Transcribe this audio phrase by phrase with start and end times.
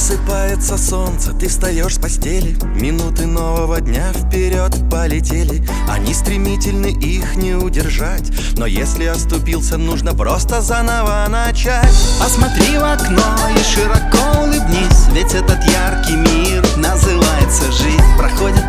[0.00, 2.56] Просыпается солнце, ты встаешь с постели.
[2.74, 5.62] Минуты нового дня вперед полетели.
[5.90, 8.32] Они стремительны, их не удержать.
[8.56, 11.94] Но если оступился, нужно просто заново начать.
[12.18, 18.02] Посмотри в окно и широко улыбнись Ведь этот яркий мир называется жизнь.
[18.16, 18.59] Проходит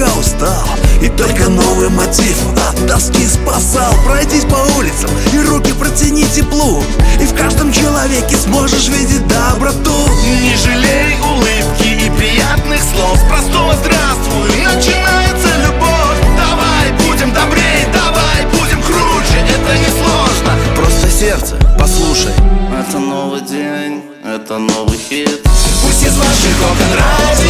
[0.00, 0.68] наверняка устал
[1.02, 2.36] И только новый мотив
[2.68, 3.92] от тоски спасал.
[4.04, 6.82] Пройдись по улицам и руки протяни теплу
[7.20, 9.92] И в каждом человеке сможешь видеть доброту.
[10.22, 16.20] Не жалей улыбки и приятных слов С простого здравствуй начинается любовь.
[16.36, 20.58] Давай будем добрее, давай будем круче Это не сложно.
[20.76, 22.32] Просто сердце, послушай.
[22.78, 25.40] Это новый день, это новый хит.
[25.82, 27.49] Пусть из ваших окон радио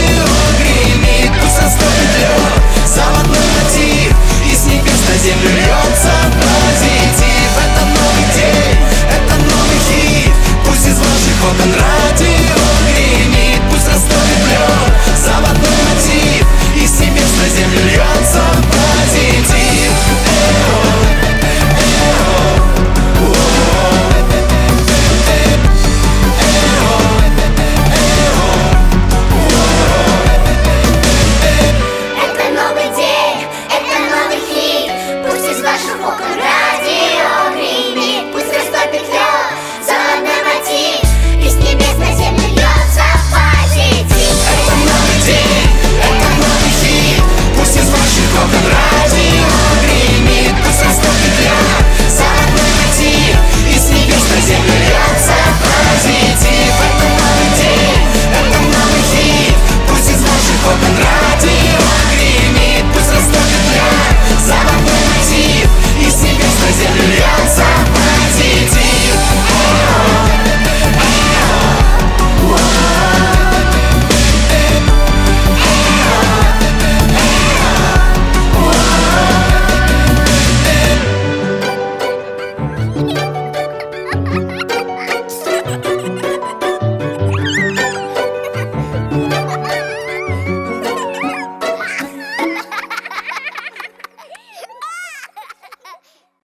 [1.61, 3.10] сердце стучит, за